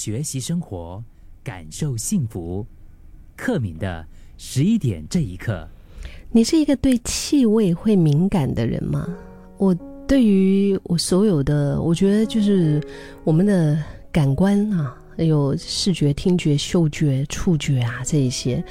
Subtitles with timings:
[0.00, 1.02] 学习生活，
[1.42, 2.64] 感受幸福。
[3.36, 5.68] 克敏的十一点这一刻，
[6.30, 9.08] 你是一个对气味会敏感的人吗？
[9.56, 9.74] 我
[10.06, 12.80] 对于我所有的，我觉得就是
[13.24, 13.76] 我们的
[14.12, 18.64] 感官啊，有视觉、听觉、嗅觉、触觉啊这一些。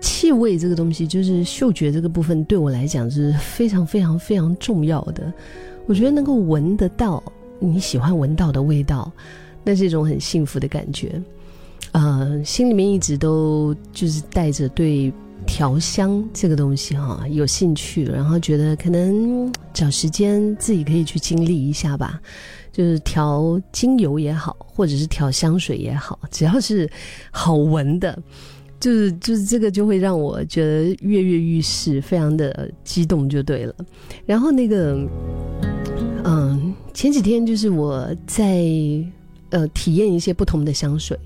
[0.00, 5.30] 气味这个东西，就是嗅觉这个部分，对我来讲是非常非常非常重要的。
[5.84, 7.22] 我觉得能够闻得到
[7.58, 9.12] 你喜欢闻到的味道，
[9.64, 11.20] 那是一种很幸福的感觉。
[11.92, 15.12] 呃，心里面一直都就是带着对
[15.46, 22.20] 调香这个东西哈有兴趣，然后觉得可能找时间自己可以去经历一下吧。
[22.70, 26.88] 就是调精油也好，或者是调香水也好，只要是
[27.30, 28.16] 好闻的。
[28.78, 33.74] 就是就是这个就会让我觉得跃跃欲试，非常的激动就对了。
[34.24, 34.96] 然后那个，
[36.22, 38.62] 嗯，前几天就是我在
[39.50, 41.18] 呃体验一些不同的香水，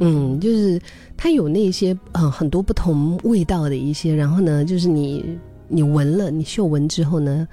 [0.00, 0.80] 嗯，就是
[1.16, 7.46] 它有那些呃很多不同味道的一些，然后呢，就是你你闻了，你嗅闻之后呢，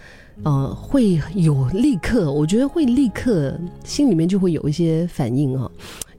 [0.43, 5.71] 呃，会有立刻，我觉得会立刻心里面就会有一些反应哦。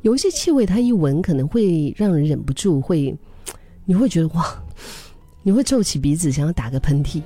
[0.03, 3.17] 有一些气味，它一闻可能会让人忍不住会，
[3.87, 4.63] 你会觉得哇，
[5.43, 7.23] 你会皱起鼻子想要打个喷嚏。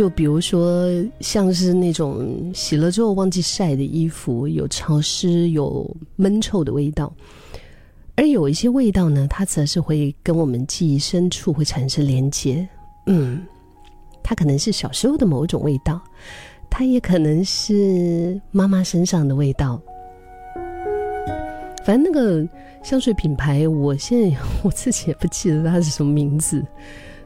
[0.00, 0.88] 就比如说，
[1.20, 7.12] 像是那种洗了之后忘记晒的衣服，有潮湿、有闷臭的味道；
[8.14, 12.66] 而有一些味道呢，它则是会跟我们记忆深处会产生连接。
[13.08, 13.42] 嗯，
[14.22, 16.00] 它可能是小时候的某种味道，
[16.70, 19.78] 它也可能是妈妈身上的味道。
[21.84, 22.48] 反正那个
[22.82, 26.64] 香水品牌，我现在 我自己也不记得它是什么名字，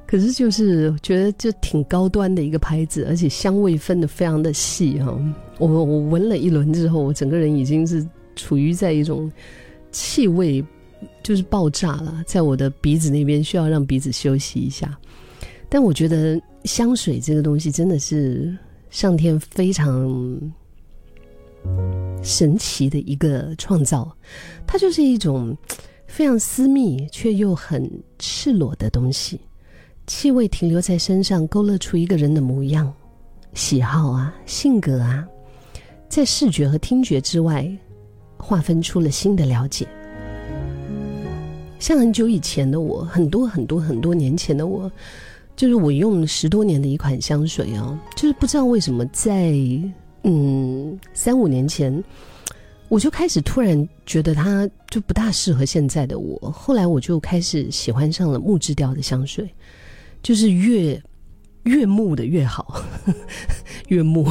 [0.07, 5.19] 可是就是觉得就挺高端的一个牌子，而且香味分的非常的细哈。
[5.59, 9.31] 我我闻了一轮之后，我整个人已经是处于在一种
[9.91, 10.65] 气味
[11.23, 14.99] 就是爆炸了，在我的鼻子那边需要让鼻子休息一下。
[15.69, 18.57] 但我觉得香水这个东西真的是
[18.91, 20.53] 上天非常。
[22.23, 24.15] 神奇的一个创造，
[24.67, 25.57] 它就是一种
[26.07, 29.41] 非常私密却又很赤裸的东西。
[30.07, 32.93] 气味停留在身上，勾勒出一个人的模样、
[33.55, 35.27] 喜好啊、性格啊，
[36.09, 37.71] 在视觉和听觉之外，
[38.37, 39.87] 划分出了新的了解。
[41.79, 44.91] 像很久以前的我，很多很多很多年前的我，
[45.57, 49.55] 就是我用了十多年的一款香水哦，就是不知道为什么在。
[50.27, 52.03] 嗯，三五年前，
[52.89, 56.51] 我就开始突然觉得它就不大适合现在的我。
[56.51, 59.47] 后来我就开始喜欢上了木质调的香水，
[60.25, 61.01] 就是越
[61.65, 62.83] 越木的越好，
[63.89, 64.27] 越木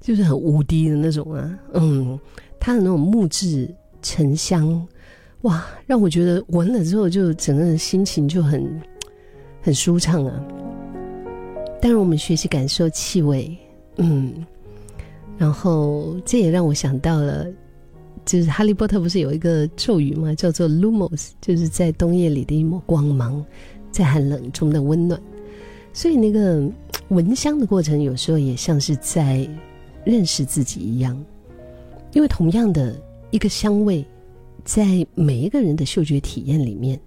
[0.00, 1.58] 就是很无敌的那种啊。
[1.74, 2.18] 嗯，
[2.58, 3.68] 它的那种木质
[4.00, 4.86] 沉香，
[5.42, 8.80] 哇，让我觉得闻了之后就整个人心情就很
[9.60, 10.42] 很舒畅啊。
[11.80, 13.54] 当然，我们学习感受气味，
[13.96, 14.46] 嗯。
[15.38, 17.46] 然后，这也让我想到了，
[18.24, 20.32] 就是《哈利波特》不是有一个咒语吗？
[20.34, 23.44] 叫做 “Lumos”，就是在冬夜里的一抹光芒，
[23.92, 25.20] 在寒冷中的温暖。
[25.92, 26.66] 所以，那个
[27.08, 29.46] 闻香的过程，有时候也像是在
[30.04, 31.22] 认识自己一样。
[32.12, 34.04] 因为同样的一个香味，
[34.64, 36.98] 在每一个人的嗅觉体验里面，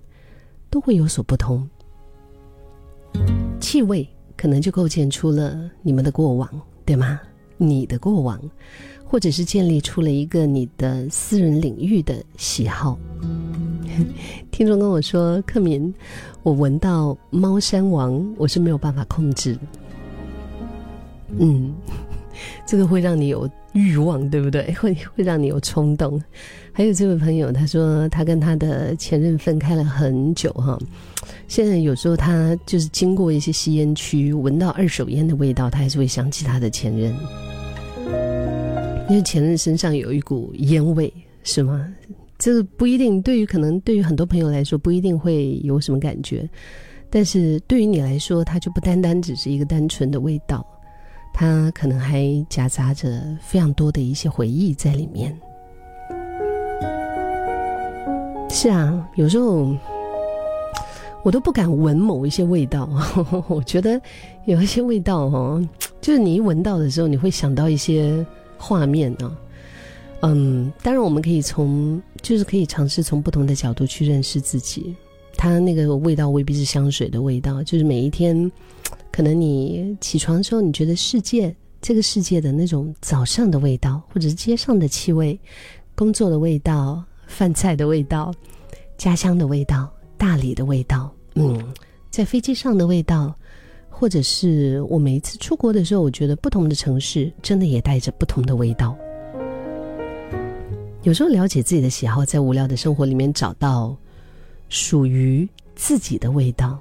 [0.69, 1.67] 都会有所不同。
[3.59, 4.07] 气味
[4.37, 6.49] 可能就构建出了你们的过往，
[6.85, 7.19] 对吗？
[7.57, 8.39] 你的过往，
[9.03, 12.99] 或者是建立出了一个你的私人领域的喜好。
[14.51, 15.93] 听众跟我说：“克敏，
[16.43, 19.57] 我闻到猫山王，我是没有办法控制。”
[21.37, 21.73] 嗯，
[22.65, 24.73] 这个会让你有欲望，对不对？
[24.79, 26.21] 会会让你有冲动。
[26.71, 30.77] 还有这位朋友，他说他跟他的前任分开了很久，哈。
[31.47, 37.15] 现在有时候他就是经过一些吸烟区，闻到二手烟的味道，他还是会想起他的前任。
[39.07, 41.11] 因为前任身上有一股烟味，
[41.43, 41.87] 是吗？
[42.45, 46.47] 这个不一定，对于可能对于很多朋友来说不一定会有什么感觉，
[47.09, 50.63] 但是对于你来说，它就不单单只是一个单纯的味道，
[51.33, 55.35] 它可能还夹杂着非常多的一些回忆在里面。
[58.51, 59.75] 是啊，有时候
[61.23, 62.87] 我都不敢闻某一些味道，
[63.49, 63.99] 我觉得
[64.45, 65.67] 有一些味道哦，
[65.99, 68.23] 就是你一闻到的时候，你会想到一些。
[68.57, 69.29] 画面啊，
[70.21, 74.95] 嗯，当然我们可以从，就是可以尝试从不同的角度去认识自己。
[75.37, 78.51] 它那个味道未必是香水的味道，就是每一天，
[79.11, 85.37] 可能你起床的时候，你觉得世界这个世界的那种早上的味道，或者是街上的气味，
[85.93, 88.33] 工作的味道，饭菜的味道，
[88.97, 91.61] 家乡的味道，大理的味道，嗯，
[92.09, 93.35] 在飞机上的味道，
[93.89, 98.97] 或者是我每一次出国的时候，我觉得不同的城市真的也带着不同的味道。
[101.05, 103.95] 有时候了解自己的喜好，在无聊的生活里面找到
[104.69, 106.79] 属于自己的味道。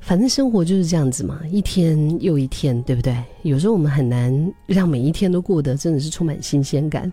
[0.00, 3.16] 反正生活就是这样子嘛，一天又一天，对不对？
[3.42, 7.10] 有时候我们很难让每一天都过得真的是充满新鲜感。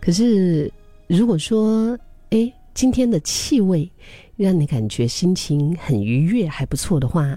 [0.00, 0.72] 可是
[1.08, 1.98] 如果说，
[2.30, 3.90] 哎，今天的气味
[4.36, 7.36] 让你感觉心情很愉悦，还不错的话，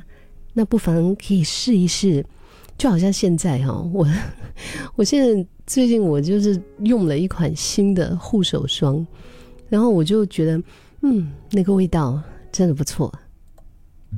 [0.53, 2.23] 那不妨可以试一试。
[2.77, 4.07] 就好像现在哈，我
[4.95, 9.05] 我现在最近我就是用了一款新的护手霜，
[9.69, 10.61] 然后我就觉得，
[11.01, 13.11] 嗯，那个味道真的不错。